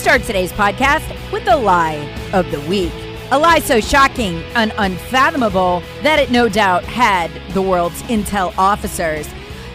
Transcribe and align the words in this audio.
Start 0.00 0.22
today's 0.22 0.50
podcast 0.52 1.06
with 1.30 1.44
the 1.44 1.54
lie 1.54 1.96
of 2.32 2.50
the 2.50 2.60
week. 2.60 2.92
A 3.32 3.38
lie 3.38 3.58
so 3.58 3.82
shocking 3.82 4.42
and 4.54 4.72
unfathomable 4.78 5.82
that 6.02 6.18
it 6.18 6.30
no 6.30 6.48
doubt 6.48 6.84
had 6.84 7.30
the 7.52 7.60
world's 7.60 8.02
intel 8.04 8.56
officers 8.56 9.26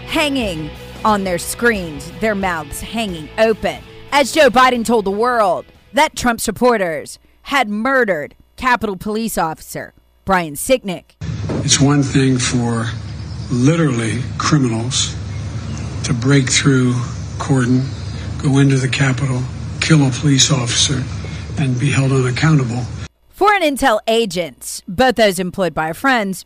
hanging 0.08 0.72
on 1.06 1.26
their 1.26 1.38
screens, 1.38 2.12
their 2.22 2.34
mouths 2.34 2.82
hanging 2.82 3.30
open. 3.38 3.84
As 4.12 4.32
Joe 4.32 4.50
Biden 4.50 4.84
told 4.84 5.06
the 5.06 5.12
world 5.12 5.68
that 5.94 6.16
Trump 6.16 6.42
supporters 6.42 7.20
had 7.44 7.70
murdered 7.70 8.34
Capitol 8.56 8.98
Police 8.98 9.38
Officer 9.38 9.94
Brian 10.26 10.56
Sicknick. 10.56 11.12
It's 11.64 11.80
one 11.80 12.02
thing 12.02 12.40
for 12.40 12.88
literally 13.52 14.24
criminals 14.40 15.16
to 16.04 16.16
break 16.16 16.50
through 16.50 16.96
cordon, 17.38 17.86
go 18.42 18.58
into 18.58 18.78
the 18.78 18.88
Capitol, 18.88 19.44
kill 19.86 20.08
a 20.08 20.10
police 20.10 20.52
officer, 20.52 21.04
and 21.62 21.80
be 21.80 21.92
held 21.92 22.12
unaccountable. 22.12 22.84
Foreign 23.30 23.62
intel 23.62 24.00
agents, 24.08 24.82
both 24.88 25.16
those 25.16 25.38
employed 25.38 25.76
by 25.76 25.86
our 25.86 25.94
friends 25.94 26.44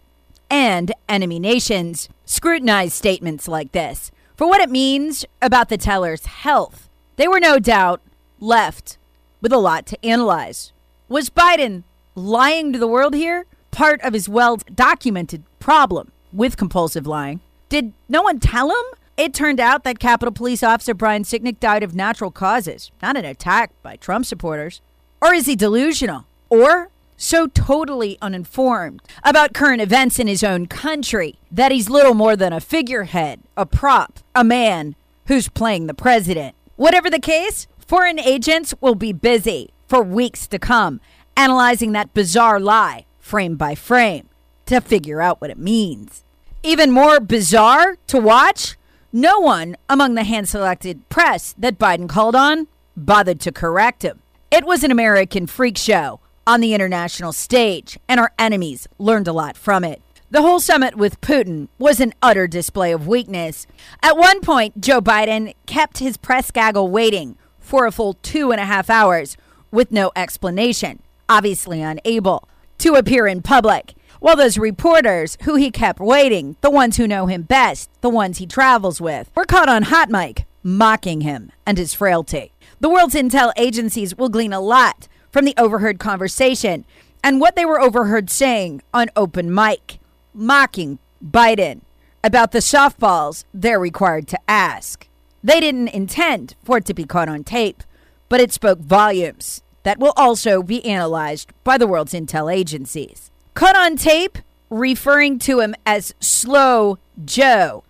and 0.50 0.92
enemy 1.08 1.40
nations, 1.40 2.10
scrutinize 2.26 2.94
statements 2.94 3.48
like 3.48 3.72
this 3.72 4.12
for 4.36 4.45
what 4.45 4.60
it 4.60 4.70
means 4.70 5.23
about 5.42 5.70
the 5.70 5.78
teller's 5.78 6.26
health. 6.26 6.90
They 7.16 7.30
were 7.30 7.40
no 7.40 7.60
doubt 7.60 8.02
left 8.42 8.98
with 9.40 9.54
a 9.54 9.58
lot 9.58 9.86
to 9.86 10.06
analyze. 10.06 10.73
Was 11.08 11.30
Biden 11.30 11.84
lying 12.16 12.73
to 12.73 12.80
the 12.80 12.88
world 12.88 13.14
here? 13.14 13.45
Part 13.72 14.02
of 14.02 14.11
his 14.11 14.27
well 14.27 14.58
documented 14.76 15.44
problem 15.60 16.11
with 16.33 16.58
compulsive 16.58 17.08
lying. 17.08 17.39
Did 17.70 17.94
no 18.10 18.21
one 18.21 18.42
tell 18.42 18.70
him? 18.70 18.86
It 19.20 19.34
turned 19.34 19.60
out 19.60 19.84
that 19.84 20.00
Capitol 20.00 20.32
Police 20.32 20.64
Officer 20.64 20.94
Brian 20.94 21.24
Sicknick 21.24 21.60
died 21.60 21.84
of 21.84 21.94
natural 21.94 22.32
causes, 22.32 22.90
not 23.02 23.18
an 23.18 23.26
attack 23.26 23.72
by 23.84 23.98
Trump 23.98 24.26
supporters. 24.26 24.80
Or 25.22 25.34
is 25.34 25.46
he 25.46 25.58
delusional? 25.58 26.26
Or 26.50 26.90
so 27.18 27.48
totally 27.48 28.18
uninformed 28.22 29.02
about 29.22 29.54
current 29.54 29.82
events 29.82 30.20
in 30.20 30.28
his 30.28 30.42
own 30.42 30.68
country 30.68 31.36
that 31.52 31.74
he's 31.74 31.90
little 31.90 32.14
more 32.14 32.38
than 32.38 32.54
a 32.54 32.62
figurehead, 32.62 33.42
a 33.58 33.66
prop, 33.66 34.20
a 34.34 34.46
man 34.46 34.96
who's 35.28 35.50
playing 35.50 35.88
the 35.88 35.94
president. 35.94 36.56
Whatever 36.78 37.10
the 37.10 37.20
case, 37.20 37.68
foreign 37.78 38.22
agents 38.22 38.74
will 38.80 38.96
be 38.96 39.12
busy 39.12 39.72
for 39.86 40.02
weeks 40.02 40.48
to 40.48 40.58
come 40.58 41.02
analyzing 41.36 41.92
that 41.92 42.14
bizarre 42.14 42.58
lie 42.58 43.04
frame 43.20 43.58
by 43.58 43.76
frame 43.76 44.30
to 44.68 44.80
figure 44.80 45.20
out 45.20 45.42
what 45.42 45.50
it 45.50 45.58
means. 45.58 46.24
Even 46.64 46.90
more 46.90 47.20
bizarre 47.20 47.98
to 48.08 48.18
watch, 48.18 48.78
no 49.11 49.39
one 49.39 49.75
among 49.89 50.15
the 50.15 50.23
hand 50.23 50.47
selected 50.47 51.08
press 51.09 51.55
that 51.58 51.80
Biden 51.80 52.08
called 52.08 52.36
on 52.36 52.67
bothered 52.95 53.39
to 53.42 53.52
correct 53.52 54.03
him. 54.03 54.20
It 54.52 54.65
was 54.65 54.83
an 54.83 54.92
American 54.92 55.47
freak 55.47 55.77
show 55.77 56.20
on 56.45 56.61
the 56.61 56.73
international 56.73 57.31
stage, 57.31 57.99
and 58.08 58.20
our 58.20 58.31
enemies 58.39 58.87
learned 58.97 59.27
a 59.27 59.33
lot 59.33 59.55
from 59.55 59.83
it. 59.83 60.02
The 60.31 60.42
whole 60.42 60.59
summit 60.59 60.95
with 60.95 61.21
Putin 61.21 61.70
was 61.80 61.99
an 61.99 62.14
utter 62.21 62.47
display 62.47 62.92
of 62.92 63.08
weakness. 63.08 63.65
At 64.03 64.17
one 64.17 64.42
point, 64.42 64.80
Joe 64.80 65.02
Biden 65.02 65.53
kept 65.65 65.97
his 65.99 66.17
press 66.17 66.52
gaggle 66.52 66.89
waiting 66.89 67.37
for 67.59 67.86
a 67.86 67.91
full 67.91 68.15
two 68.21 68.52
and 68.52 68.61
a 68.61 68.65
half 68.65 68.89
hours 68.89 69.37
with 69.71 69.91
no 69.91 70.11
explanation, 70.15 71.02
obviously 71.27 71.81
unable 71.81 72.47
to 72.80 72.93
appear 72.93 73.27
in 73.27 73.41
public. 73.41 73.93
While 74.20 74.36
those 74.36 74.58
reporters 74.58 75.38
who 75.44 75.56
he 75.56 75.72
kept 75.72 76.00
waiting, 76.00 76.58
the 76.60 76.70
ones 76.70 76.98
who 76.98 77.08
know 77.08 77.28
him 77.28 77.44
best, 77.44 77.90
the 78.02 78.10
ones 78.10 78.38
he 78.38 78.46
travels 78.46 79.00
with, 79.00 79.32
were 79.34 79.46
caught 79.46 79.70
on 79.70 79.84
hot 79.84 80.10
mic 80.10 80.46
mocking 80.62 81.22
him 81.22 81.52
and 81.66 81.78
his 81.78 81.94
frailty. 81.94 82.52
The 82.80 82.90
world's 82.90 83.16
intel 83.16 83.54
agencies 83.56 84.16
will 84.18 84.30
glean 84.30 84.54
a 84.54 84.60
lot 84.60 85.08
from 85.32 85.46
the 85.46 85.54
overheard 85.58 86.00
conversation 86.00 86.86
and 87.24 87.40
what 87.40 87.56
they 87.56 87.66
were 87.66 87.80
overheard 87.80 88.30
saying 88.30 88.82
on 88.94 89.10
open 89.16 89.54
mic, 89.54 90.00
mocking 90.34 91.00
Biden 91.26 91.82
about 92.24 92.52
the 92.52 92.60
softballs 92.60 93.46
they're 93.54 93.80
required 93.80 94.28
to 94.28 94.40
ask. 94.50 95.08
They 95.44 95.60
didn't 95.60 95.90
intend 95.90 96.56
for 96.64 96.78
it 96.78 96.86
to 96.86 96.94
be 96.94 97.06
caught 97.06 97.30
on 97.30 97.44
tape, 97.44 97.84
but 98.28 98.42
it 98.42 98.52
spoke 98.52 98.80
volumes 98.80 99.64
that 99.84 100.00
will 100.00 100.14
also 100.18 100.62
be 100.62 100.84
analyzed 100.86 101.52
by 101.64 101.78
the 101.78 101.88
world's 101.88 102.14
intel 102.14 102.54
agencies. 102.54 103.32
Caught 103.59 103.75
on 103.75 103.97
tape, 103.97 104.37
referring 104.70 105.37
to 105.39 105.59
him 105.59 105.75
as 105.86 106.15
Slow 106.21 106.97
Joe. 107.25 107.83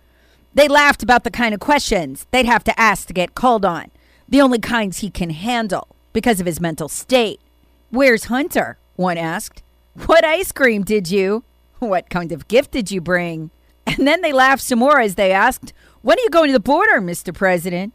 They 0.52 0.66
laughed 0.66 1.00
about 1.00 1.22
the 1.22 1.30
kind 1.30 1.54
of 1.54 1.60
questions 1.60 2.26
they'd 2.32 2.44
have 2.44 2.64
to 2.64 2.80
ask 2.80 3.06
to 3.06 3.12
get 3.12 3.36
called 3.36 3.64
on, 3.64 3.92
the 4.28 4.40
only 4.40 4.58
kinds 4.58 4.98
he 4.98 5.10
can 5.10 5.30
handle 5.30 5.86
because 6.12 6.40
of 6.40 6.46
his 6.46 6.60
mental 6.60 6.88
state. 6.88 7.40
Where's 7.90 8.24
Hunter? 8.24 8.78
One 8.96 9.16
asked. 9.16 9.62
What 10.06 10.24
ice 10.24 10.50
cream 10.50 10.82
did 10.82 11.08
you? 11.08 11.44
What 11.78 12.10
kind 12.10 12.32
of 12.32 12.48
gift 12.48 12.72
did 12.72 12.90
you 12.90 13.00
bring? 13.00 13.52
And 13.86 14.08
then 14.08 14.22
they 14.22 14.32
laughed 14.32 14.64
some 14.64 14.80
more 14.80 14.98
as 14.98 15.14
they 15.14 15.30
asked, 15.30 15.72
When 16.02 16.18
are 16.18 16.22
you 16.22 16.30
going 16.30 16.48
to 16.48 16.52
the 16.52 16.58
border, 16.58 17.00
Mr. 17.00 17.32
President? 17.32 17.92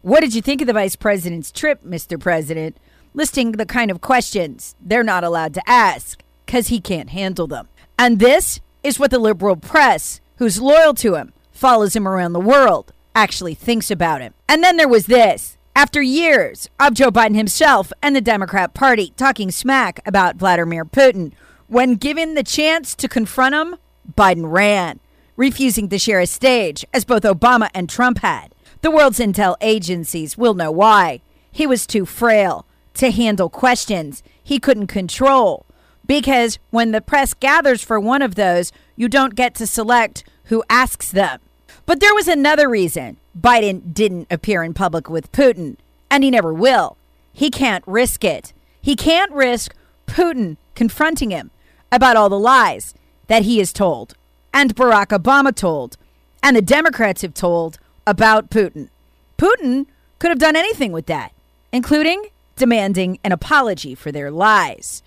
What 0.00 0.20
did 0.20 0.32
you 0.32 0.42
think 0.42 0.60
of 0.60 0.68
the 0.68 0.72
vice 0.72 0.94
president's 0.94 1.50
trip, 1.50 1.82
Mr. 1.82 2.20
President? 2.20 2.76
Listing 3.14 3.50
the 3.50 3.66
kind 3.66 3.90
of 3.90 4.00
questions 4.00 4.76
they're 4.80 5.02
not 5.02 5.24
allowed 5.24 5.54
to 5.54 5.68
ask 5.68 6.22
because 6.46 6.68
he 6.68 6.80
can't 6.80 7.10
handle 7.10 7.46
them. 7.46 7.68
And 7.98 8.18
this 8.18 8.60
is 8.82 8.98
what 8.98 9.10
the 9.10 9.18
liberal 9.18 9.56
press, 9.56 10.20
who's 10.36 10.60
loyal 10.60 10.94
to 10.94 11.16
him, 11.16 11.32
follows 11.50 11.96
him 11.96 12.06
around 12.06 12.32
the 12.32 12.40
world, 12.40 12.92
actually 13.14 13.54
thinks 13.54 13.90
about 13.90 14.20
him. 14.20 14.32
And 14.48 14.62
then 14.62 14.76
there 14.76 14.88
was 14.88 15.06
this. 15.06 15.58
After 15.74 16.00
years 16.00 16.70
of 16.80 16.94
Joe 16.94 17.10
Biden 17.10 17.34
himself 17.36 17.92
and 18.00 18.16
the 18.16 18.20
Democrat 18.22 18.72
Party 18.72 19.12
talking 19.16 19.50
smack 19.50 20.00
about 20.06 20.36
Vladimir 20.36 20.86
Putin, 20.86 21.32
when 21.66 21.96
given 21.96 22.34
the 22.34 22.42
chance 22.42 22.94
to 22.94 23.08
confront 23.08 23.54
him, 23.54 23.76
Biden 24.16 24.50
ran, 24.50 25.00
refusing 25.36 25.88
to 25.88 25.98
share 25.98 26.20
a 26.20 26.26
stage, 26.26 26.84
as 26.94 27.04
both 27.04 27.24
Obama 27.24 27.68
and 27.74 27.90
Trump 27.90 28.18
had. 28.18 28.54
The 28.80 28.90
world's 28.90 29.18
intel 29.18 29.56
agencies 29.60 30.38
will 30.38 30.54
know 30.54 30.70
why. 30.70 31.20
He 31.50 31.66
was 31.66 31.86
too 31.86 32.06
frail 32.06 32.66
to 32.94 33.10
handle 33.10 33.50
questions 33.50 34.22
he 34.42 34.58
couldn't 34.58 34.86
control. 34.86 35.66
Because 36.06 36.58
when 36.70 36.92
the 36.92 37.00
press 37.00 37.34
gathers 37.34 37.82
for 37.82 37.98
one 37.98 38.22
of 38.22 38.34
those, 38.34 38.72
you 38.94 39.08
don't 39.08 39.34
get 39.34 39.54
to 39.56 39.66
select 39.66 40.24
who 40.44 40.62
asks 40.70 41.10
them. 41.10 41.40
But 41.84 42.00
there 42.00 42.14
was 42.14 42.28
another 42.28 42.68
reason 42.68 43.16
Biden 43.38 43.92
didn't 43.92 44.28
appear 44.30 44.62
in 44.62 44.74
public 44.74 45.08
with 45.08 45.32
Putin, 45.32 45.76
and 46.10 46.24
he 46.24 46.30
never 46.30 46.52
will. 46.52 46.96
He 47.32 47.50
can't 47.50 47.84
risk 47.86 48.24
it. 48.24 48.52
He 48.80 48.96
can't 48.96 49.32
risk 49.32 49.74
Putin 50.06 50.56
confronting 50.74 51.30
him 51.30 51.50
about 51.90 52.16
all 52.16 52.28
the 52.28 52.38
lies 52.38 52.94
that 53.26 53.42
he 53.42 53.58
has 53.58 53.72
told, 53.72 54.14
and 54.54 54.74
Barack 54.74 55.08
Obama 55.08 55.54
told, 55.54 55.96
and 56.42 56.56
the 56.56 56.62
Democrats 56.62 57.22
have 57.22 57.34
told 57.34 57.78
about 58.06 58.50
Putin. 58.50 58.88
Putin, 59.36 59.86
could 60.18 60.30
have 60.30 60.38
done 60.38 60.56
anything 60.56 60.92
with 60.92 61.06
that, 61.06 61.32
including 61.72 62.26
demanding 62.56 63.18
an 63.22 63.32
apology 63.32 63.94
for 63.94 64.10
their 64.10 64.30
lies. 64.30 65.02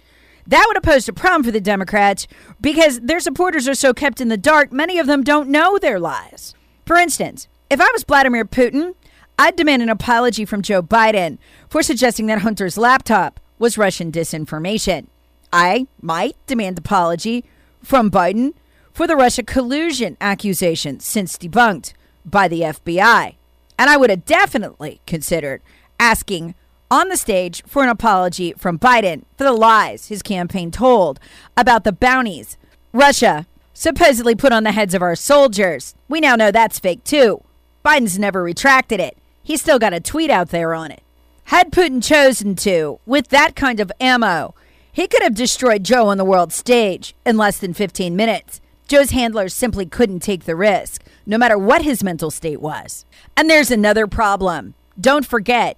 That 0.49 0.65
would 0.67 0.77
have 0.77 0.83
posed 0.83 1.07
a 1.07 1.13
problem 1.13 1.43
for 1.43 1.51
the 1.51 1.61
Democrats 1.61 2.27
because 2.59 3.01
their 3.01 3.19
supporters 3.19 3.67
are 3.67 3.75
so 3.75 3.93
kept 3.93 4.19
in 4.19 4.29
the 4.29 4.37
dark, 4.37 4.71
many 4.71 4.97
of 4.97 5.05
them 5.05 5.23
don't 5.23 5.47
know 5.47 5.77
their 5.77 5.99
lies. 5.99 6.55
For 6.87 6.95
instance, 6.95 7.47
if 7.69 7.79
I 7.79 7.87
was 7.93 8.03
Vladimir 8.03 8.45
Putin, 8.45 8.95
I'd 9.37 9.55
demand 9.55 9.83
an 9.83 9.89
apology 9.89 10.45
from 10.45 10.63
Joe 10.63 10.81
Biden 10.81 11.37
for 11.69 11.83
suggesting 11.83 12.25
that 12.25 12.41
Hunter's 12.41 12.79
laptop 12.79 13.39
was 13.59 13.77
Russian 13.77 14.11
disinformation. 14.11 15.05
I 15.53 15.85
might 16.01 16.35
demand 16.47 16.79
apology 16.79 17.45
from 17.83 18.09
Biden 18.09 18.53
for 18.91 19.05
the 19.05 19.15
Russia 19.15 19.43
collusion 19.43 20.17
accusation 20.19 20.99
since 20.99 21.37
debunked 21.37 21.93
by 22.25 22.47
the 22.47 22.61
FBI. 22.61 23.35
And 23.77 23.87
I 23.87 23.97
would 23.97 24.09
have 24.09 24.25
definitely 24.25 24.99
considered 25.05 25.61
asking 25.99 26.55
on 26.91 27.09
the 27.09 27.17
stage 27.17 27.63
for 27.65 27.83
an 27.83 27.89
apology 27.89 28.53
from 28.57 28.79
Biden 28.79 29.23
for 29.37 29.43
the 29.43 29.53
lies 29.53 30.07
his 30.07 30.21
campaign 30.21 30.71
told 30.71 31.19
about 31.55 31.83
the 31.83 31.91
bounties 31.91 32.57
Russia 32.93 33.45
supposedly 33.73 34.35
put 34.35 34.51
on 34.51 34.63
the 34.63 34.71
heads 34.71 34.93
of 34.93 35.01
our 35.01 35.15
soldiers. 35.15 35.95
We 36.07 36.19
now 36.19 36.35
know 36.35 36.51
that's 36.51 36.79
fake 36.79 37.03
too. 37.03 37.43
Biden's 37.85 38.19
never 38.19 38.43
retracted 38.43 38.99
it. 38.99 39.17
He's 39.41 39.61
still 39.61 39.79
got 39.79 39.93
a 39.93 39.99
tweet 39.99 40.29
out 40.29 40.49
there 40.49 40.73
on 40.73 40.91
it. 40.91 41.01
Had 41.45 41.71
Putin 41.71 42.03
chosen 42.03 42.55
to, 42.57 42.99
with 43.05 43.29
that 43.29 43.55
kind 43.55 43.79
of 43.79 43.91
ammo, 43.99 44.53
he 44.91 45.07
could 45.07 45.23
have 45.23 45.33
destroyed 45.33 45.83
Joe 45.83 46.07
on 46.07 46.17
the 46.17 46.25
world 46.25 46.51
stage 46.51 47.15
in 47.25 47.37
less 47.37 47.57
than 47.57 47.73
15 47.73 48.15
minutes. 48.15 48.59
Joe's 48.87 49.11
handlers 49.11 49.53
simply 49.53 49.85
couldn't 49.85 50.19
take 50.19 50.43
the 50.43 50.55
risk, 50.55 51.03
no 51.25 51.37
matter 51.37 51.57
what 51.57 51.83
his 51.83 52.03
mental 52.03 52.31
state 52.31 52.59
was. 52.59 53.05
And 53.37 53.49
there's 53.49 53.71
another 53.71 54.07
problem. 54.07 54.73
Don't 54.99 55.25
forget, 55.25 55.77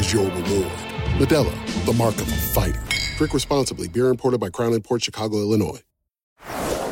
is 0.00 0.12
your 0.14 0.24
reward. 0.24 0.78
Modelo, 1.20 1.52
the 1.84 1.92
mark 1.92 2.14
of 2.16 2.26
a 2.32 2.36
fighter. 2.36 2.82
Drink 3.18 3.34
responsibly. 3.34 3.86
Beer 3.86 4.08
imported 4.08 4.40
by 4.40 4.48
Crown 4.48 4.72
Imports 4.72 5.04
Chicago, 5.04 5.36
Illinois. 5.36 5.80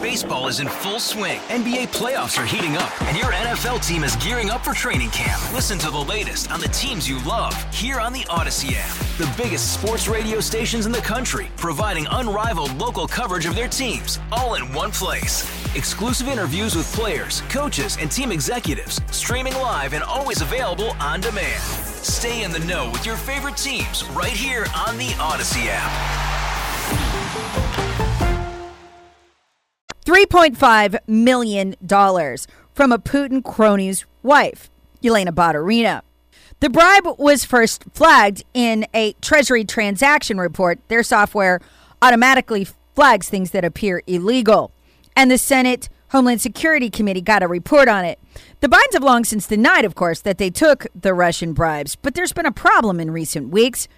Baseball 0.02 0.46
is 0.48 0.60
in 0.60 0.68
full 0.68 1.00
swing. 1.00 1.38
NBA 1.48 1.88
playoffs 1.88 2.42
are 2.42 2.46
heating 2.46 2.76
up, 2.76 3.02
and 3.02 3.16
your 3.16 3.32
NFL 3.32 3.86
team 3.86 4.04
is 4.04 4.14
gearing 4.16 4.50
up 4.50 4.64
for 4.64 4.72
training 4.72 5.10
camp. 5.10 5.40
Listen 5.52 5.78
to 5.78 5.90
the 5.90 5.98
latest 5.98 6.50
on 6.50 6.60
the 6.60 6.68
teams 6.68 7.08
you 7.08 7.22
love 7.24 7.54
here 7.74 7.98
on 7.98 8.12
the 8.12 8.20
Audacy 8.20 8.74
app. 8.76 8.94
The 9.18 9.42
biggest 9.42 9.74
sports 9.74 10.06
radio 10.06 10.40
stations 10.40 10.86
in 10.86 10.92
the 10.92 10.98
country, 10.98 11.48
providing 11.56 12.06
unrivaled 12.10 12.74
local 12.76 13.08
coverage 13.08 13.46
of 13.46 13.54
their 13.54 13.68
teams, 13.68 14.18
all 14.32 14.54
in 14.54 14.72
one 14.72 14.90
place. 14.90 15.44
Exclusive 15.74 16.28
interviews 16.28 16.74
with 16.74 16.90
players, 16.92 17.42
coaches, 17.48 17.96
and 18.00 18.10
team 18.10 18.32
executives, 18.32 19.00
streaming 19.10 19.54
live 19.54 19.94
and 19.94 20.04
always 20.04 20.42
available 20.42 20.90
on 21.00 21.20
demand. 21.20 21.87
Stay 22.04 22.42
in 22.44 22.50
the 22.50 22.58
know 22.60 22.90
with 22.90 23.04
your 23.04 23.16
favorite 23.16 23.56
teams 23.56 24.04
right 24.10 24.30
here 24.30 24.66
on 24.76 24.96
the 24.98 25.08
Audacy 25.18 25.66
app. 25.68 26.48
$3.5 30.04 30.98
million 31.06 31.74
from 32.72 32.92
a 32.92 32.98
Putin 32.98 33.42
crony's 33.42 34.06
wife, 34.22 34.70
Elena 35.04 35.32
Baturina. 35.32 36.02
The 36.60 36.70
bribe 36.70 37.06
was 37.18 37.44
first 37.44 37.84
flagged 37.92 38.42
in 38.54 38.86
a 38.94 39.12
Treasury 39.20 39.64
transaction 39.64 40.38
report. 40.38 40.80
Their 40.88 41.02
software 41.02 41.60
automatically 42.00 42.66
flags 42.94 43.28
things 43.28 43.50
that 43.52 43.64
appear 43.64 44.02
illegal. 44.06 44.72
And 45.14 45.30
the 45.30 45.38
Senate 45.38 45.88
Homeland 46.10 46.40
Security 46.40 46.88
Committee 46.88 47.20
got 47.20 47.42
a 47.42 47.48
report 47.48 47.88
on 47.88 48.04
it. 48.04 48.18
The 48.60 48.68
Bidens 48.68 48.94
have 48.94 49.02
long 49.02 49.24
since 49.24 49.46
denied, 49.46 49.84
of 49.84 49.94
course, 49.94 50.20
that 50.22 50.38
they 50.38 50.50
took 50.50 50.86
the 50.98 51.12
Russian 51.12 51.52
bribes, 51.52 51.96
but 51.96 52.14
there's 52.14 52.32
been 52.32 52.46
a 52.46 52.52
problem 52.52 52.98
in 52.98 53.10
recent 53.10 53.50
weeks. 53.50 53.88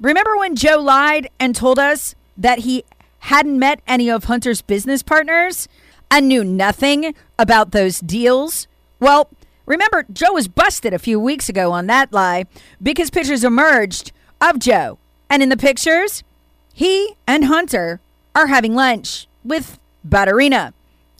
Remember 0.00 0.36
when 0.36 0.56
Joe 0.56 0.80
lied 0.80 1.28
and 1.38 1.54
told 1.54 1.78
us 1.78 2.14
that 2.36 2.60
he 2.60 2.84
hadn't 3.20 3.58
met 3.58 3.80
any 3.86 4.10
of 4.10 4.24
Hunter's 4.24 4.62
business 4.62 5.02
partners 5.02 5.68
and 6.10 6.26
knew 6.26 6.42
nothing 6.42 7.14
about 7.38 7.70
those 7.70 8.00
deals? 8.00 8.66
Well, 8.98 9.28
remember, 9.64 10.06
Joe 10.12 10.32
was 10.32 10.48
busted 10.48 10.92
a 10.92 10.98
few 10.98 11.20
weeks 11.20 11.48
ago 11.48 11.70
on 11.70 11.86
that 11.86 12.12
lie 12.12 12.46
because 12.82 13.10
pictures 13.10 13.44
emerged 13.44 14.10
of 14.40 14.58
Joe. 14.58 14.98
And 15.28 15.42
in 15.42 15.50
the 15.50 15.56
pictures, 15.56 16.24
he 16.74 17.14
and 17.28 17.44
Hunter 17.44 18.00
are 18.34 18.48
having 18.48 18.74
lunch 18.74 19.28
with 19.44 19.78
Baturina 20.06 20.72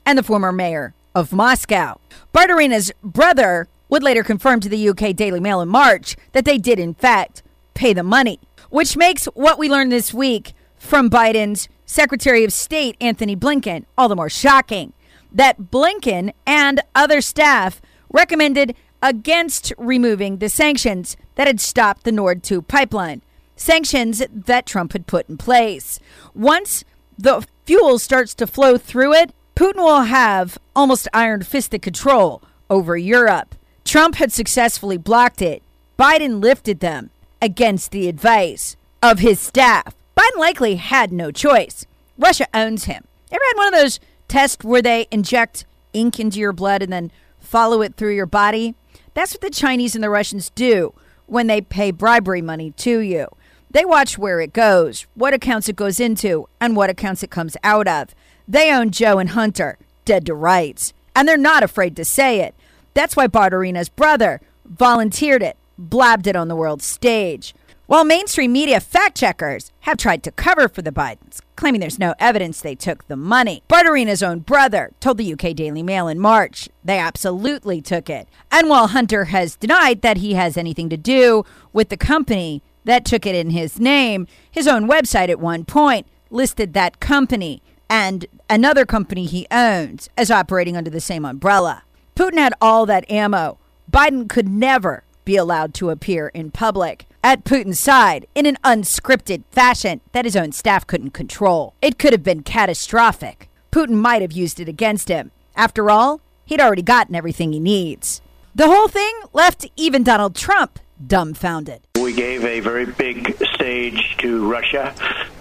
and 0.04 0.18
the 0.18 0.22
former 0.22 0.52
mayor 0.52 0.94
of 1.14 1.32
Moscow. 1.32 1.98
Baturina's 2.34 2.92
brother 3.02 3.68
would 3.88 4.02
later 4.02 4.22
confirm 4.22 4.60
to 4.60 4.68
the 4.68 4.88
UK 4.88 5.14
Daily 5.14 5.40
Mail 5.40 5.60
in 5.60 5.68
March 5.68 6.16
that 6.32 6.44
they 6.44 6.58
did, 6.58 6.78
in 6.78 6.94
fact, 6.94 7.42
pay 7.74 7.92
the 7.92 8.02
money, 8.02 8.38
which 8.70 8.96
makes 8.96 9.26
what 9.26 9.58
we 9.58 9.68
learned 9.68 9.90
this 9.90 10.14
week 10.14 10.52
from 10.78 11.10
Biden's 11.10 11.68
Secretary 11.86 12.44
of 12.44 12.52
State 12.52 12.96
Antony 13.00 13.34
Blinken 13.34 13.84
all 13.98 14.08
the 14.08 14.16
more 14.16 14.30
shocking 14.30 14.92
that 15.32 15.62
Blinken 15.70 16.32
and 16.46 16.80
other 16.94 17.20
staff 17.20 17.80
recommended 18.12 18.74
against 19.02 19.72
removing 19.78 20.38
the 20.38 20.48
sanctions 20.48 21.16
that 21.34 21.46
had 21.46 21.60
stopped 21.60 22.04
the 22.04 22.12
Nord 22.12 22.42
2 22.42 22.62
pipeline, 22.62 23.22
sanctions 23.56 24.22
that 24.30 24.66
Trump 24.66 24.92
had 24.92 25.06
put 25.06 25.28
in 25.28 25.36
place. 25.36 25.98
Once 26.34 26.84
the 27.16 27.46
fuel 27.64 27.98
starts 27.98 28.34
to 28.34 28.46
flow 28.46 28.76
through 28.76 29.14
it, 29.14 29.32
Putin 29.60 29.84
will 29.84 30.04
have 30.04 30.56
almost 30.74 31.06
iron 31.12 31.42
fisted 31.42 31.82
control 31.82 32.42
over 32.70 32.96
Europe. 32.96 33.54
Trump 33.84 34.14
had 34.14 34.32
successfully 34.32 34.96
blocked 34.96 35.42
it. 35.42 35.62
Biden 35.98 36.42
lifted 36.42 36.80
them 36.80 37.10
against 37.42 37.90
the 37.90 38.08
advice 38.08 38.74
of 39.02 39.18
his 39.18 39.38
staff. 39.38 39.94
Biden 40.16 40.38
likely 40.38 40.76
had 40.76 41.12
no 41.12 41.30
choice. 41.30 41.84
Russia 42.16 42.46
owns 42.54 42.84
him. 42.84 43.04
Ever 43.30 43.42
had 43.48 43.56
one 43.58 43.74
of 43.74 43.78
those 43.78 44.00
tests 44.28 44.64
where 44.64 44.80
they 44.80 45.06
inject 45.10 45.66
ink 45.92 46.18
into 46.18 46.40
your 46.40 46.54
blood 46.54 46.80
and 46.80 46.90
then 46.90 47.12
follow 47.38 47.82
it 47.82 47.96
through 47.96 48.14
your 48.14 48.24
body? 48.24 48.74
That's 49.12 49.34
what 49.34 49.42
the 49.42 49.50
Chinese 49.50 49.94
and 49.94 50.02
the 50.02 50.08
Russians 50.08 50.48
do 50.48 50.94
when 51.26 51.48
they 51.48 51.60
pay 51.60 51.90
bribery 51.90 52.40
money 52.40 52.70
to 52.78 53.00
you. 53.00 53.26
They 53.70 53.84
watch 53.84 54.16
where 54.16 54.40
it 54.40 54.54
goes, 54.54 55.06
what 55.14 55.34
accounts 55.34 55.68
it 55.68 55.76
goes 55.76 56.00
into, 56.00 56.48
and 56.62 56.76
what 56.76 56.88
accounts 56.88 57.22
it 57.22 57.30
comes 57.30 57.58
out 57.62 57.86
of. 57.86 58.14
They 58.46 58.72
own 58.72 58.90
Joe 58.90 59.18
and 59.18 59.30
Hunter, 59.30 59.78
dead 60.04 60.26
to 60.26 60.34
rights, 60.34 60.92
and 61.14 61.28
they're 61.28 61.36
not 61.36 61.62
afraid 61.62 61.96
to 61.96 62.04
say 62.04 62.40
it. 62.40 62.54
That's 62.94 63.16
why 63.16 63.26
Baturina's 63.26 63.88
brother 63.88 64.40
volunteered 64.64 65.42
it, 65.42 65.56
blabbed 65.78 66.26
it 66.26 66.36
on 66.36 66.48
the 66.48 66.56
world 66.56 66.82
stage. 66.82 67.54
While 67.90 68.04
mainstream 68.04 68.52
media 68.52 68.78
fact 68.78 69.16
checkers 69.16 69.72
have 69.80 69.98
tried 69.98 70.22
to 70.22 70.30
cover 70.30 70.68
for 70.68 70.80
the 70.80 70.92
Bidens, 70.92 71.40
claiming 71.56 71.80
there's 71.80 71.98
no 71.98 72.14
evidence 72.20 72.60
they 72.60 72.76
took 72.76 73.08
the 73.08 73.16
money. 73.16 73.64
Baturina's 73.68 74.22
own 74.22 74.38
brother 74.38 74.92
told 75.00 75.18
the 75.18 75.32
UK 75.32 75.56
Daily 75.56 75.82
Mail 75.82 76.06
in 76.06 76.20
March 76.20 76.68
they 76.84 76.98
absolutely 76.98 77.80
took 77.80 78.08
it. 78.08 78.28
And 78.52 78.68
while 78.68 78.86
Hunter 78.86 79.24
has 79.24 79.56
denied 79.56 80.02
that 80.02 80.18
he 80.18 80.34
has 80.34 80.56
anything 80.56 80.88
to 80.88 80.96
do 80.96 81.44
with 81.72 81.88
the 81.88 81.96
company 81.96 82.62
that 82.84 83.04
took 83.04 83.26
it 83.26 83.34
in 83.34 83.50
his 83.50 83.80
name, 83.80 84.28
his 84.48 84.68
own 84.68 84.88
website 84.88 85.28
at 85.28 85.40
one 85.40 85.64
point 85.64 86.06
listed 86.30 86.74
that 86.74 87.00
company 87.00 87.60
and 87.90 88.24
another 88.48 88.86
company 88.86 89.26
he 89.26 89.46
owns 89.50 90.08
as 90.16 90.30
operating 90.30 90.76
under 90.76 90.88
the 90.88 91.00
same 91.00 91.24
umbrella. 91.24 91.82
Putin 92.14 92.38
had 92.38 92.54
all 92.60 92.86
that 92.86 93.10
ammo. 93.10 93.58
Biden 93.90 94.28
could 94.28 94.48
never 94.48 95.02
be 95.24 95.36
allowed 95.36 95.74
to 95.74 95.90
appear 95.90 96.28
in 96.28 96.50
public. 96.50 97.06
at 97.22 97.44
Putin's 97.44 97.78
side 97.78 98.26
in 98.34 98.46
an 98.46 98.56
unscripted 98.64 99.42
fashion 99.50 100.00
that 100.12 100.24
his 100.24 100.36
own 100.36 100.52
staff 100.52 100.86
couldn't 100.86 101.10
control. 101.10 101.74
It 101.82 101.98
could 101.98 102.12
have 102.12 102.22
been 102.22 102.42
catastrophic. 102.42 103.50
Putin 103.70 103.96
might 103.96 104.22
have 104.22 104.32
used 104.32 104.58
it 104.58 104.68
against 104.68 105.08
him. 105.08 105.30
After 105.54 105.90
all, 105.90 106.22
he'd 106.46 106.60
already 106.60 106.82
gotten 106.82 107.14
everything 107.14 107.52
he 107.52 107.60
needs. 107.60 108.22
The 108.54 108.68
whole 108.68 108.88
thing 108.88 109.12
left 109.34 109.66
even 109.76 110.02
Donald 110.02 110.34
Trump 110.34 110.78
dumbfounded. 111.06 111.82
We 112.10 112.16
gave 112.16 112.44
a 112.44 112.58
very 112.58 112.86
big 112.86 113.40
stage 113.54 114.16
to 114.18 114.50
Russia, 114.50 114.92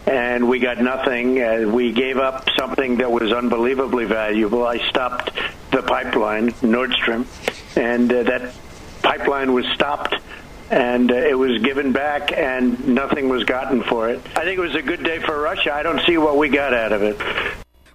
and 0.05 0.47
we 0.47 0.59
got 0.59 0.77
nothing. 0.77 1.41
Uh, 1.41 1.65
we 1.67 1.91
gave 1.91 2.19
up 2.19 2.47
something 2.59 2.97
that 2.97 3.11
was 3.11 3.31
unbelievably 3.31 4.05
valuable. 4.05 4.67
I 4.67 4.77
stopped 4.87 5.31
the 5.71 5.81
pipeline, 5.81 6.53
Nord 6.61 6.93
Stream, 6.93 7.25
and 7.75 8.13
uh, 8.13 8.21
that 8.21 8.53
pipeline 9.01 9.53
was 9.53 9.65
stopped 9.73 10.13
and 10.69 11.11
uh, 11.11 11.15
it 11.15 11.33
was 11.33 11.59
given 11.63 11.91
back 11.91 12.31
and 12.33 12.89
nothing 12.89 13.29
was 13.29 13.45
gotten 13.45 13.81
for 13.81 14.07
it. 14.07 14.21
I 14.35 14.43
think 14.43 14.59
it 14.59 14.61
was 14.61 14.75
a 14.75 14.83
good 14.83 15.03
day 15.03 15.17
for 15.17 15.41
Russia. 15.41 15.73
I 15.73 15.81
don't 15.81 16.05
see 16.05 16.19
what 16.19 16.37
we 16.37 16.49
got 16.49 16.75
out 16.75 16.91
of 16.91 17.01
it. 17.01 17.19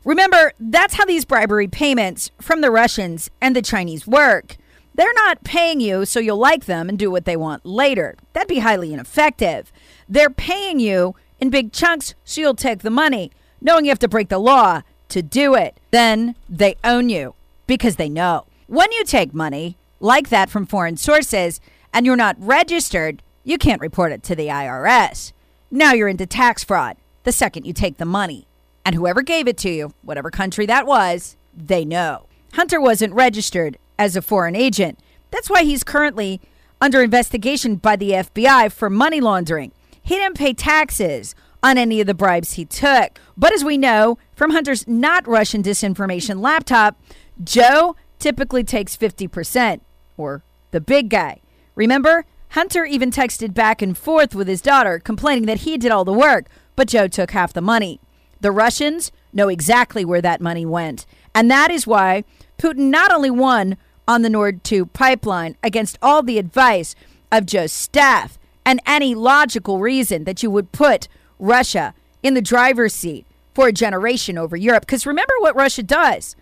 Remember, 0.05 0.53
that's 0.59 0.95
how 0.95 1.05
these 1.05 1.25
bribery 1.25 1.69
payments 1.69 2.33
from 2.41 2.61
the 2.61 2.73
Russians 2.73 3.31
and 3.41 3.55
the 3.55 3.63
Chinese 3.63 4.05
work. 4.05 4.57
They're 4.95 5.13
not 5.15 5.43
paying 5.45 5.81
you 5.81 6.05
so 6.05 6.21
you'll 6.21 6.39
like 6.39 6.67
them 6.67 6.89
and 6.89 6.99
do 6.99 7.11
what 7.11 7.25
they 7.25 7.37
want 7.37 7.67
later. 7.67 8.17
That'd 8.33 8.49
be 8.49 8.61
highly 8.61 8.93
ineffective. 8.93 9.73
They're 10.09 10.31
paying 10.31 10.79
you 10.79 11.17
in 11.41 11.51
big 11.51 11.73
chunks 11.73 12.15
so 12.25 12.41
you'll 12.41 12.55
take 12.55 12.81
the 12.81 12.91
money, 12.91 13.33
knowing 13.61 13.85
you 13.85 13.91
have 13.91 13.99
to 14.01 14.09
break 14.09 14.29
the 14.29 14.39
law 14.39 14.83
to 15.09 15.23
do 15.23 15.55
it. 15.55 15.79
Then 15.91 16.37
they 16.49 16.77
own 16.85 17.09
you 17.09 17.35
because 17.67 17.97
they 17.97 18.09
know. 18.09 18.47
When 18.67 18.91
you 18.93 19.05
take 19.05 19.35
money 19.35 19.77
like 20.01 20.29
that 20.29 20.49
from 20.49 20.67
foreign 20.67 20.97
sources 20.97 21.61
and 21.93 22.07
you're 22.07 22.17
not 22.17 22.37
registered, 22.39 23.23
you 23.43 23.59
can't 23.59 23.81
report 23.81 24.13
it 24.13 24.23
to 24.25 24.37
the 24.37 24.49
IRS. 24.49 25.33
Now 25.71 25.93
you're 25.93 26.09
into 26.09 26.27
tax 26.27 26.63
fraud 26.63 26.97
the 27.25 27.33
second 27.33 27.65
you 27.65 27.73
take 27.73 27.97
the 27.97 28.05
money. 28.05 28.47
And 28.85 28.95
whoever 28.95 29.23
gave 29.23 29.49
it 29.49 29.57
to 29.59 29.71
you, 29.71 29.95
whatever 30.03 30.31
country 30.31 30.67
that 30.67 30.87
was, 30.87 31.37
they 31.57 31.85
know. 31.85 32.27
Hunter 32.53 32.81
wasn't 32.81 33.15
registered 33.15 33.79
as 33.99 34.17
a 34.17 34.23
foreign 34.23 34.57
agent. 34.57 34.99
That's 35.31 35.51
why 35.51 35.65
he's 35.65 35.85
currently 35.85 36.41
under 36.81 37.03
investigation 37.03 37.77
by 37.77 37.97
the 37.97 38.11
FBI 38.11 38.71
for 38.73 38.91
money 38.91 39.21
laundering. 39.21 39.73
He 40.03 40.17
didn't 40.17 40.37
pay 40.37 40.53
taxes 40.53 41.35
on 41.63 41.79
any 41.79 42.01
of 42.01 42.07
the 42.07 42.15
bribes 42.15 42.53
he 42.53 42.67
took. 42.67 43.19
But 43.37 43.53
as 43.55 43.65
we 43.65 43.79
know 43.79 44.19
from 44.35 44.51
Hunter's 44.51 44.87
not 44.87 45.27
Russian 45.27 45.63
disinformation 45.63 46.41
laptop, 46.41 47.01
Joe 47.43 47.97
typically 48.19 48.63
takes 48.63 48.97
50%, 48.97 49.81
or 50.17 50.43
the 50.73 50.81
big 50.81 51.09
guy. 51.09 51.41
Remember, 51.75 52.27
Hunter 52.51 52.85
even 52.85 53.11
texted 53.11 53.55
back 53.55 53.81
and 53.81 53.97
forth 53.97 54.35
with 54.35 54.47
his 54.47 54.61
daughter, 54.61 54.99
complaining 54.99 55.47
that 55.47 55.61
he 55.61 55.79
did 55.79 55.91
all 55.91 56.05
the 56.05 56.13
work, 56.13 56.47
but 56.77 56.87
Joe 56.87 57.09
took 57.09 57.31
half 57.31 57.53
the 57.53 57.61
money. 57.61 57.99
The 58.41 58.53
Russians 58.53 59.11
know 59.33 59.49
exactly 59.49 60.05
where 60.05 60.21
that 60.21 60.41
money 60.41 60.67
went. 60.67 61.07
And 61.35 61.51
that 61.51 61.71
is 61.71 61.87
why 61.87 62.25
Putin 62.65 62.89
not 62.89 63.13
only 63.13 63.31
won 63.31 63.77
on 64.09 64.23
the 64.23 64.31
Nord 64.31 64.65
2 64.65 64.87
pipeline 64.87 65.55
against 65.63 65.99
all 66.01 66.23
the 66.23 66.39
advice 66.39 66.95
of 67.31 67.45
Joe's 67.45 67.73
staff 67.73 68.39
and 68.65 68.81
any 68.87 69.15
logical 69.15 69.81
reason 69.81 70.25
that 70.25 70.43
you 70.43 70.51
would 70.51 70.73
put 70.73 71.07
Russia 71.39 71.93
in 72.23 72.33
the 72.33 72.41
driver's 72.41 72.95
seat 72.95 73.27
for 73.55 73.69
a 73.69 73.73
generation 73.73 74.39
over 74.39 74.57
Europe. 74.57 74.87
Because 74.87 75.05
remember 75.05 75.35
what 75.41 75.55
Russia 75.55 75.83
does. 75.83 76.37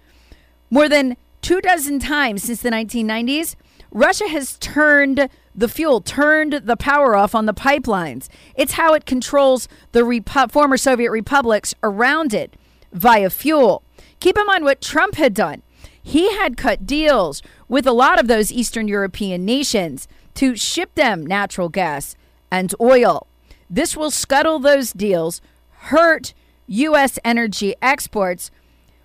More 0.70 0.88
than 0.88 1.16
two 1.40 1.60
dozen 1.60 1.98
times 1.98 2.44
since 2.44 2.62
the 2.62 2.70
1990s, 2.70 3.56
Russia 3.90 4.28
has 4.28 4.56
turned 4.58 5.28
the 5.56 5.68
fuel, 5.68 6.00
turned 6.00 6.52
the 6.52 6.76
power 6.76 7.16
off 7.16 7.34
on 7.34 7.46
the 7.46 7.52
pipelines. 7.52 8.28
It's 8.54 8.74
how 8.74 8.94
it 8.94 9.06
controls 9.06 9.66
the 9.90 10.02
Repu- 10.02 10.52
former 10.52 10.76
Soviet 10.76 11.10
republics 11.10 11.74
around 11.82 12.32
it 12.32 12.54
via 12.92 13.28
fuel. 13.28 13.82
Keep 14.20 14.38
in 14.38 14.46
mind 14.46 14.62
what 14.62 14.80
Trump 14.80 15.16
had 15.16 15.34
done 15.34 15.62
he 16.02 16.32
had 16.36 16.56
cut 16.56 16.86
deals 16.86 17.42
with 17.68 17.86
a 17.86 17.92
lot 17.92 18.18
of 18.18 18.26
those 18.26 18.52
Eastern 18.52 18.88
European 18.88 19.44
nations 19.44 20.08
to 20.34 20.56
ship 20.56 20.94
them 20.94 21.24
natural 21.24 21.68
gas 21.68 22.16
and 22.50 22.74
oil. 22.80 23.26
This 23.70 23.96
will 23.96 24.10
scuttle 24.10 24.58
those 24.58 24.92
deals, 24.92 25.40
hurt 25.70 26.34
U.S. 26.66 27.18
energy 27.24 27.74
exports, 27.80 28.50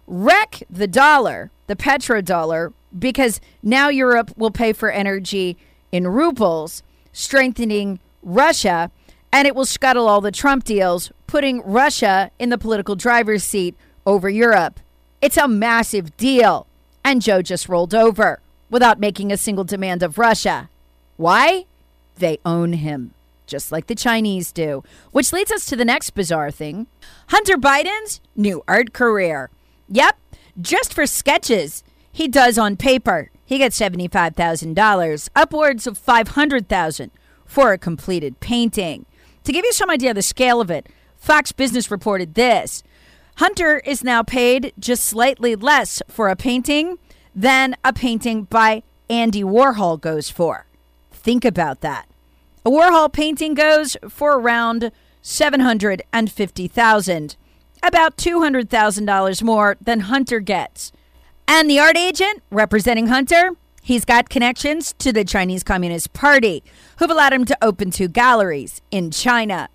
wreck 0.07 0.63
the 0.69 0.87
dollar, 0.87 1.51
the 1.67 1.75
petrodollar, 1.75 2.73
because 2.97 3.39
now 3.61 3.89
Europe 3.89 4.31
will 4.35 4.51
pay 4.51 4.73
for 4.73 4.89
energy 4.89 5.57
in 5.91 6.07
rubles, 6.07 6.81
strengthening 7.13 7.99
Russia, 8.23 8.91
and 9.31 9.47
it 9.47 9.55
will 9.55 9.65
scuttle 9.65 10.07
all 10.07 10.21
the 10.21 10.31
Trump 10.31 10.63
deals, 10.63 11.11
putting 11.27 11.61
Russia 11.61 12.31
in 12.39 12.49
the 12.49 12.57
political 12.57 12.95
driver's 12.95 13.43
seat 13.43 13.75
over 14.05 14.29
Europe. 14.29 14.79
It's 15.21 15.37
a 15.37 15.47
massive 15.47 16.15
deal 16.17 16.67
and 17.07 17.21
Joe 17.21 17.41
just 17.41 17.69
rolled 17.69 17.95
over 17.95 18.41
without 18.69 18.99
making 18.99 19.31
a 19.31 19.37
single 19.37 19.63
demand 19.63 20.03
of 20.03 20.17
Russia. 20.17 20.69
Why? 21.15 21.63
They 22.17 22.37
own 22.45 22.73
him, 22.73 23.13
just 23.45 23.71
like 23.71 23.87
the 23.87 23.95
Chinese 23.95 24.51
do. 24.51 24.83
Which 25.11 25.31
leads 25.31 25.49
us 25.49 25.65
to 25.67 25.77
the 25.77 25.85
next 25.85 26.09
bizarre 26.09 26.51
thing 26.51 26.87
Hunter 27.29 27.55
Biden's 27.55 28.19
new 28.35 28.61
art 28.67 28.91
career. 28.91 29.49
Yep, 29.87 30.17
just 30.59 30.93
for 30.93 31.05
sketches 31.05 31.81
he 32.11 32.27
does 32.27 32.57
on 32.57 32.75
paper. 32.75 33.31
He 33.45 33.57
gets 33.57 33.79
$75,000, 33.79 35.29
upwards 35.33 35.87
of 35.87 35.97
500,000 35.97 37.11
for 37.45 37.71
a 37.71 37.77
completed 37.77 38.41
painting. 38.41 39.05
To 39.45 39.53
give 39.53 39.63
you 39.63 39.71
some 39.71 39.89
idea 39.89 40.09
of 40.09 40.17
the 40.17 40.21
scale 40.21 40.59
of 40.59 40.69
it, 40.69 40.87
Fox 41.15 41.53
Business 41.53 41.89
reported 41.89 42.33
this. 42.33 42.83
Hunter 43.37 43.79
is 43.85 44.03
now 44.03 44.23
paid 44.23 44.73
just 44.79 45.05
slightly 45.05 45.55
less 45.55 46.01
for 46.07 46.29
a 46.29 46.35
painting 46.35 46.97
than 47.35 47.75
a 47.83 47.93
painting 47.93 48.45
by 48.45 48.81
Andy 49.11 49.43
Warhol 49.43 50.01
goes 50.01 50.31
for. 50.31 50.65
Think 51.11 51.45
about 51.45 51.81
that. 51.81 52.09
A 52.65 52.71
Warhol 52.71 53.13
painting 53.13 53.53
goes 53.53 53.95
for 54.09 54.39
around 54.39 54.91
750,000, 55.21 57.35
about 57.83 58.17
$200,000 58.17 59.43
more 59.43 59.77
than 59.79 59.99
Hunter 59.99 60.39
gets. 60.39 60.91
And 61.47 61.69
the 61.69 61.79
art 61.79 61.95
agent 61.95 62.41
representing 62.49 63.05
Hunter, 63.05 63.51
he's 63.83 64.03
got 64.03 64.29
connections 64.29 64.95
to 64.97 65.13
the 65.13 65.23
Chinese 65.23 65.63
Communist 65.63 66.11
Party, 66.13 66.63
who've 66.97 67.11
allowed 67.11 67.33
him 67.33 67.45
to 67.45 67.55
open 67.61 67.91
two 67.91 68.07
galleries 68.07 68.81
in 68.89 69.11
China. 69.11 69.69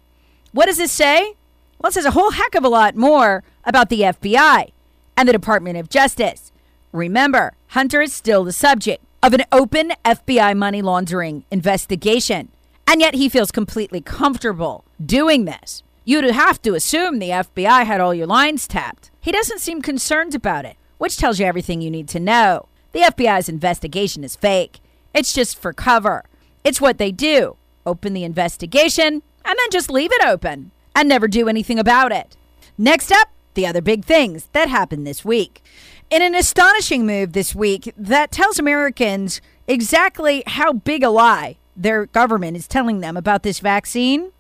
What 0.50 0.66
does 0.66 0.78
this 0.78 0.90
say? 0.90 1.36
Well, 1.82 1.88
it 1.88 1.94
says 1.94 2.04
a 2.04 2.12
whole 2.12 2.30
heck 2.30 2.54
of 2.54 2.62
a 2.62 2.68
lot 2.68 2.94
more 2.94 3.42
about 3.64 3.88
the 3.88 4.02
FBI 4.02 4.70
and 5.16 5.28
the 5.28 5.32
Department 5.32 5.78
of 5.78 5.90
Justice. 5.90 6.52
Remember, 6.92 7.54
Hunter 7.68 8.00
is 8.00 8.12
still 8.12 8.44
the 8.44 8.52
subject 8.52 9.04
of 9.20 9.34
an 9.34 9.42
open 9.50 9.92
FBI 10.04 10.56
money 10.56 10.80
laundering 10.80 11.44
investigation, 11.50 12.50
and 12.86 13.00
yet 13.00 13.14
he 13.14 13.28
feels 13.28 13.50
completely 13.50 14.00
comfortable 14.00 14.84
doing 15.04 15.44
this. 15.44 15.82
You'd 16.04 16.24
have 16.30 16.62
to 16.62 16.74
assume 16.74 17.18
the 17.18 17.30
FBI 17.30 17.84
had 17.84 18.00
all 18.00 18.14
your 18.14 18.28
lines 18.28 18.68
tapped. 18.68 19.10
He 19.20 19.32
doesn't 19.32 19.60
seem 19.60 19.82
concerned 19.82 20.36
about 20.36 20.64
it, 20.64 20.76
which 20.98 21.16
tells 21.16 21.40
you 21.40 21.46
everything 21.46 21.80
you 21.80 21.90
need 21.90 22.08
to 22.10 22.20
know. 22.20 22.68
The 22.92 23.00
FBI's 23.00 23.48
investigation 23.48 24.22
is 24.22 24.36
fake. 24.36 24.78
It's 25.12 25.32
just 25.32 25.58
for 25.58 25.72
cover. 25.72 26.26
It's 26.62 26.80
what 26.80 26.98
they 26.98 27.10
do 27.10 27.56
open 27.84 28.12
the 28.12 28.22
investigation 28.22 29.22
and 29.44 29.58
then 29.58 29.70
just 29.72 29.90
leave 29.90 30.12
it 30.12 30.24
open 30.24 30.70
and 30.94 31.08
never 31.08 31.28
do 31.28 31.48
anything 31.48 31.78
about 31.78 32.12
it. 32.12 32.36
Next 32.78 33.12
up, 33.12 33.28
the 33.54 33.66
other 33.66 33.82
big 33.82 34.04
things 34.04 34.48
that 34.52 34.68
happened 34.68 35.06
this 35.06 35.24
week. 35.24 35.62
In 36.10 36.22
an 36.22 36.34
astonishing 36.34 37.06
move 37.06 37.32
this 37.32 37.54
week 37.54 37.92
that 37.96 38.30
tells 38.30 38.58
Americans 38.58 39.40
exactly 39.66 40.42
how 40.46 40.72
big 40.72 41.02
a 41.02 41.10
lie 41.10 41.56
their 41.76 42.06
government 42.06 42.56
is 42.56 42.68
telling 42.68 43.00
them 43.00 43.16
about 43.16 43.42
this 43.42 43.60
vaccine, 43.60 44.32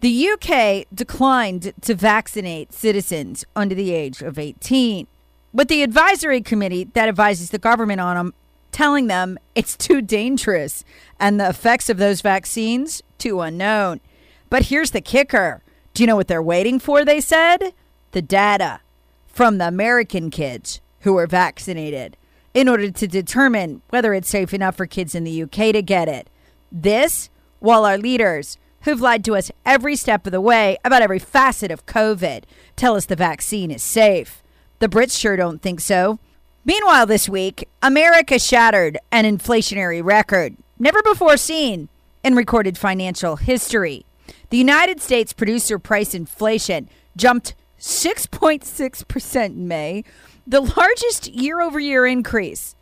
the 0.00 0.30
UK 0.30 0.86
declined 0.94 1.74
to 1.82 1.94
vaccinate 1.94 2.72
citizens 2.72 3.44
under 3.54 3.74
the 3.74 3.92
age 3.92 4.22
of 4.22 4.38
18. 4.38 5.06
With 5.52 5.68
the 5.68 5.82
advisory 5.82 6.40
committee 6.40 6.84
that 6.84 7.08
advises 7.08 7.50
the 7.50 7.58
government 7.58 8.00
on 8.00 8.16
them 8.16 8.34
telling 8.72 9.08
them 9.08 9.38
it's 9.54 9.76
too 9.76 10.00
dangerous 10.00 10.84
and 11.18 11.38
the 11.38 11.48
effects 11.48 11.90
of 11.90 11.98
those 11.98 12.20
vaccines 12.20 13.02
too 13.18 13.40
unknown. 13.40 14.00
But 14.48 14.66
here's 14.66 14.92
the 14.92 15.00
kicker 15.00 15.62
do 15.94 16.02
you 16.02 16.06
know 16.06 16.16
what 16.16 16.28
they're 16.28 16.42
waiting 16.42 16.78
for? 16.78 17.04
They 17.04 17.20
said 17.20 17.72
the 18.12 18.22
data 18.22 18.80
from 19.26 19.58
the 19.58 19.68
American 19.68 20.30
kids 20.30 20.80
who 21.00 21.14
were 21.14 21.26
vaccinated 21.26 22.16
in 22.52 22.68
order 22.68 22.90
to 22.90 23.06
determine 23.06 23.82
whether 23.90 24.12
it's 24.12 24.28
safe 24.28 24.52
enough 24.52 24.76
for 24.76 24.86
kids 24.86 25.14
in 25.14 25.24
the 25.24 25.42
UK 25.42 25.72
to 25.72 25.82
get 25.82 26.08
it. 26.08 26.28
This, 26.70 27.30
while 27.58 27.84
our 27.84 27.98
leaders, 27.98 28.58
who've 28.82 29.00
lied 29.00 29.24
to 29.24 29.36
us 29.36 29.50
every 29.64 29.96
step 29.96 30.26
of 30.26 30.32
the 30.32 30.40
way 30.40 30.76
about 30.84 31.02
every 31.02 31.18
facet 31.18 31.70
of 31.70 31.86
COVID, 31.86 32.44
tell 32.76 32.96
us 32.96 33.06
the 33.06 33.16
vaccine 33.16 33.70
is 33.70 33.82
safe. 33.82 34.42
The 34.78 34.88
Brits 34.88 35.18
sure 35.18 35.36
don't 35.36 35.62
think 35.62 35.80
so. 35.80 36.18
Meanwhile, 36.64 37.06
this 37.06 37.28
week, 37.28 37.68
America 37.82 38.38
shattered 38.38 38.98
an 39.10 39.24
inflationary 39.24 40.02
record 40.04 40.56
never 40.78 41.02
before 41.02 41.36
seen 41.36 41.88
in 42.22 42.34
recorded 42.34 42.76
financial 42.76 43.36
history. 43.36 44.04
The 44.50 44.58
United 44.58 45.00
States 45.00 45.32
producer 45.32 45.78
price 45.78 46.12
inflation 46.12 46.88
jumped 47.16 47.54
6.6% 47.78 49.44
in 49.46 49.68
May, 49.68 50.04
the 50.44 50.60
largest 50.60 51.28
year 51.28 51.60
over 51.60 51.78
year 51.78 52.04
increase 52.04 52.74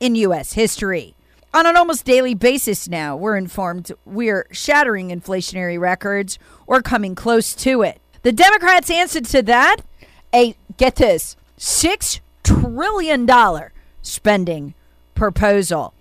in 0.00 0.16
U.S. 0.16 0.54
history. 0.54 1.14
On 1.54 1.64
an 1.64 1.76
almost 1.76 2.04
daily 2.04 2.34
basis 2.34 2.88
now, 2.88 3.14
we're 3.14 3.36
informed 3.36 3.92
we're 4.04 4.48
shattering 4.50 5.10
inflationary 5.10 5.78
records 5.78 6.40
or 6.66 6.82
coming 6.82 7.14
close 7.14 7.54
to 7.54 7.82
it. 7.82 8.00
The 8.22 8.32
Democrats 8.32 8.90
answered 8.90 9.26
to 9.26 9.42
that 9.42 9.76
a, 10.34 10.56
get 10.76 10.96
this, 10.96 11.36
$6 11.56 12.20
trillion 12.42 13.28
spending 14.00 14.74
proposal. 15.14 15.94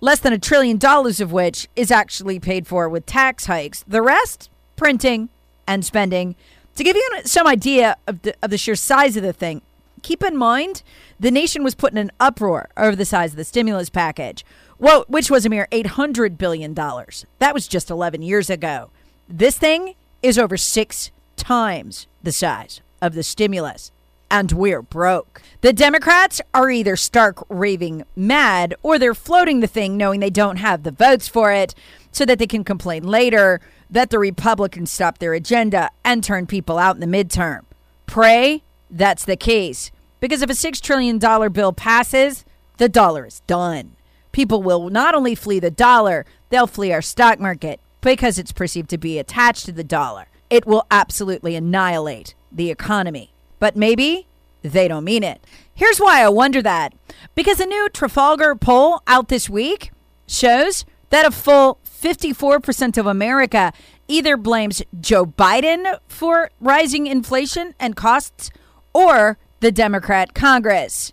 Less 0.00 0.20
than 0.20 0.32
a 0.32 0.38
trillion 0.38 0.76
dollars 0.76 1.20
of 1.20 1.32
which 1.32 1.68
is 1.74 1.90
actually 1.90 2.38
paid 2.38 2.68
for 2.68 2.88
with 2.88 3.06
tax 3.06 3.46
hikes. 3.46 3.84
The 3.88 4.02
rest, 4.02 4.50
printing 4.78 5.28
and 5.66 5.84
spending. 5.84 6.34
To 6.76 6.84
give 6.84 6.96
you 6.96 7.10
some 7.24 7.46
idea 7.46 7.96
of 8.06 8.22
the, 8.22 8.34
of 8.42 8.50
the 8.50 8.56
sheer 8.56 8.76
size 8.76 9.16
of 9.16 9.22
the 9.22 9.34
thing, 9.34 9.60
keep 10.02 10.22
in 10.22 10.36
mind 10.36 10.82
the 11.20 11.30
nation 11.30 11.62
was 11.62 11.74
put 11.74 11.92
in 11.92 11.98
an 11.98 12.12
uproar 12.18 12.70
over 12.76 12.96
the 12.96 13.04
size 13.04 13.32
of 13.32 13.36
the 13.36 13.44
stimulus 13.44 13.90
package, 13.90 14.46
well, 14.78 15.04
which 15.08 15.30
was 15.30 15.44
a 15.44 15.50
mere 15.50 15.68
$800 15.72 16.38
billion. 16.38 16.72
That 16.72 17.52
was 17.52 17.68
just 17.68 17.90
11 17.90 18.22
years 18.22 18.48
ago. 18.48 18.90
This 19.28 19.58
thing 19.58 19.94
is 20.22 20.38
over 20.38 20.56
six 20.56 21.10
times 21.36 22.06
the 22.22 22.32
size 22.32 22.80
of 23.02 23.14
the 23.14 23.22
stimulus 23.22 23.90
and 24.30 24.52
we're 24.52 24.82
broke. 24.82 25.42
The 25.60 25.72
Democrats 25.72 26.40
are 26.54 26.70
either 26.70 26.96
stark 26.96 27.44
raving 27.48 28.04
mad 28.14 28.74
or 28.82 28.98
they're 28.98 29.14
floating 29.14 29.60
the 29.60 29.66
thing 29.66 29.96
knowing 29.96 30.20
they 30.20 30.30
don't 30.30 30.56
have 30.56 30.82
the 30.82 30.90
votes 30.90 31.28
for 31.28 31.52
it 31.52 31.74
so 32.12 32.24
that 32.24 32.38
they 32.38 32.46
can 32.46 32.64
complain 32.64 33.04
later 33.04 33.60
that 33.90 34.10
the 34.10 34.18
Republicans 34.18 34.90
stop 34.90 35.18
their 35.18 35.34
agenda 35.34 35.90
and 36.04 36.22
turn 36.22 36.46
people 36.46 36.78
out 36.78 36.96
in 36.96 37.00
the 37.00 37.24
midterm. 37.24 37.62
Pray 38.06 38.62
that's 38.90 39.24
the 39.24 39.36
case. 39.36 39.90
Because 40.20 40.42
if 40.42 40.50
a 40.50 40.54
$6 40.54 40.80
trillion 40.80 41.18
bill 41.52 41.72
passes, 41.72 42.44
the 42.78 42.88
dollar 42.88 43.26
is 43.26 43.40
done. 43.46 43.96
People 44.32 44.62
will 44.62 44.88
not 44.90 45.14
only 45.14 45.34
flee 45.34 45.58
the 45.58 45.70
dollar, 45.70 46.26
they'll 46.50 46.66
flee 46.66 46.92
our 46.92 47.02
stock 47.02 47.38
market 47.40 47.80
because 48.00 48.38
it's 48.38 48.52
perceived 48.52 48.90
to 48.90 48.98
be 48.98 49.18
attached 49.18 49.66
to 49.66 49.72
the 49.72 49.84
dollar. 49.84 50.26
It 50.50 50.66
will 50.66 50.86
absolutely 50.90 51.54
annihilate 51.54 52.34
the 52.50 52.70
economy. 52.70 53.32
But 53.58 53.76
maybe 53.76 54.26
they 54.62 54.88
don't 54.88 55.04
mean 55.04 55.22
it. 55.22 55.44
Here's 55.74 55.98
why 55.98 56.22
I 56.22 56.28
wonder 56.28 56.62
that. 56.62 56.94
Because 57.34 57.60
a 57.60 57.66
new 57.66 57.88
Trafalgar 57.88 58.54
poll 58.54 59.02
out 59.06 59.28
this 59.28 59.48
week 59.48 59.90
shows 60.26 60.84
that 61.10 61.26
a 61.26 61.30
full 61.30 61.78
54% 62.00 62.96
of 62.96 63.06
America 63.06 63.72
either 64.06 64.36
blames 64.36 64.82
Joe 65.00 65.26
Biden 65.26 65.98
for 66.06 66.50
rising 66.60 67.06
inflation 67.06 67.74
and 67.80 67.96
costs 67.96 68.50
or 68.92 69.38
the 69.60 69.72
Democrat 69.72 70.34
Congress. 70.34 71.12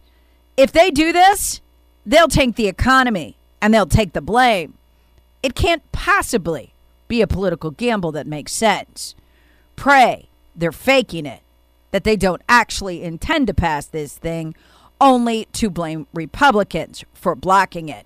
If 0.55 0.71
they 0.71 0.91
do 0.91 1.11
this, 1.11 1.61
they'll 2.05 2.27
tank 2.27 2.55
the 2.55 2.67
economy 2.67 3.37
and 3.61 3.73
they'll 3.73 3.87
take 3.87 4.13
the 4.13 4.21
blame. 4.21 4.75
It 5.41 5.55
can't 5.55 5.91
possibly 5.91 6.73
be 7.07 7.21
a 7.21 7.27
political 7.27 7.71
gamble 7.71 8.11
that 8.13 8.27
makes 8.27 8.53
sense. 8.53 9.15
Pray 9.75 10.29
they're 10.55 10.71
faking 10.71 11.25
it 11.25 11.41
that 11.91 12.03
they 12.03 12.15
don't 12.15 12.41
actually 12.47 13.03
intend 13.03 13.47
to 13.47 13.53
pass 13.53 13.85
this 13.85 14.17
thing, 14.17 14.55
only 15.01 15.45
to 15.53 15.69
blame 15.69 16.07
Republicans 16.13 17.03
for 17.13 17.35
blocking 17.35 17.89
it 17.89 18.05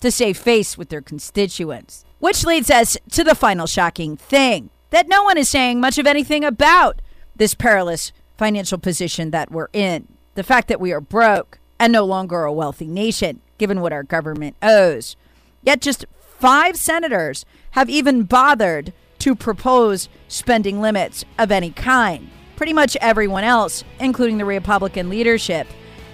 to 0.00 0.10
save 0.10 0.36
face 0.36 0.76
with 0.76 0.88
their 0.88 1.02
constituents. 1.02 2.04
Which 2.18 2.44
leads 2.44 2.70
us 2.70 2.96
to 3.12 3.24
the 3.24 3.34
final 3.34 3.66
shocking 3.66 4.16
thing 4.16 4.70
that 4.90 5.08
no 5.08 5.22
one 5.22 5.38
is 5.38 5.48
saying 5.48 5.80
much 5.80 5.98
of 5.98 6.06
anything 6.06 6.44
about 6.44 7.02
this 7.34 7.54
perilous 7.54 8.12
financial 8.38 8.78
position 8.78 9.30
that 9.30 9.50
we're 9.50 9.68
in. 9.72 10.08
The 10.34 10.42
fact 10.42 10.68
that 10.68 10.80
we 10.80 10.92
are 10.92 11.00
broke 11.00 11.58
and 11.78 11.92
no 11.92 12.04
longer 12.04 12.44
a 12.44 12.52
wealthy 12.52 12.86
nation, 12.86 13.40
given 13.58 13.80
what 13.80 13.92
our 13.92 14.02
government 14.02 14.56
owes. 14.62 15.16
Yet 15.62 15.80
just 15.80 16.06
five 16.20 16.76
senators 16.76 17.44
have 17.72 17.90
even 17.90 18.22
bothered 18.22 18.92
to 19.18 19.34
propose 19.34 20.08
spending 20.28 20.80
limits 20.80 21.24
of 21.38 21.50
any 21.50 21.70
kind 21.70 22.30
pretty 22.56 22.72
much 22.72 22.96
everyone 23.00 23.44
else, 23.44 23.84
including 24.00 24.38
the 24.38 24.44
Republican 24.44 25.08
leadership, 25.08 25.66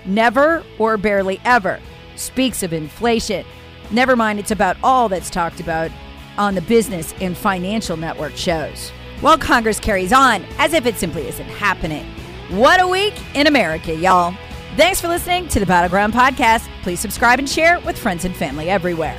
never 0.05 0.62
or 0.79 0.97
barely 0.97 1.40
ever 1.45 1.81
speaks 2.16 2.62
of 2.62 2.73
inflation. 2.73 3.45
Never 3.92 4.16
mind, 4.16 4.38
it's 4.38 4.50
about 4.50 4.78
all 4.83 5.11
that's 5.11 5.28
talked 5.28 5.61
about 5.61 5.90
on 6.38 6.55
the 6.55 6.62
business 6.62 7.14
and 7.20 7.37
financial 7.37 7.96
network 7.96 8.37
shows. 8.37 8.90
While 9.20 9.37
Congress 9.37 9.78
carries 9.78 10.12
on 10.12 10.44
as 10.59 10.72
if 10.72 10.87
it 10.87 10.96
simply 10.96 11.28
isn't 11.28 11.44
happening. 11.44 12.07
What 12.48 12.81
a 12.81 12.88
week 12.88 13.14
in 13.35 13.46
America, 13.46 13.94
y'all. 13.94 14.35
Thanks 14.76 15.00
for 15.00 15.09
listening 15.09 15.46
to 15.48 15.61
the 15.61 15.66
Battleground 15.66 16.14
Podcast. 16.14 16.68
Please 16.83 17.00
subscribe 17.00 17.38
and 17.38 17.48
share 17.48 17.78
with 17.81 17.98
friends 17.98 18.24
and 18.24 18.35
family 18.35 18.70
everywhere. 18.70 19.18